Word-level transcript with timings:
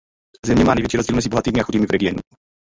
Země 0.45 0.63
má 0.63 0.75
největší 0.75 0.97
rozdíl 0.97 1.15
mezi 1.15 1.29
bohatými 1.29 1.61
a 1.61 1.63
chudými 1.63 1.85
v 1.85 1.89
regionu. 1.91 2.19